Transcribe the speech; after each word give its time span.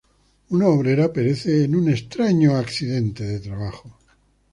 Una 0.49 0.65
obrera 0.67 1.13
perece 1.13 1.63
en 1.65 1.75
un 1.75 1.87
extraño 1.87 2.55
accidente 2.57 3.23
de 3.23 3.39
trabajo. 3.39 3.99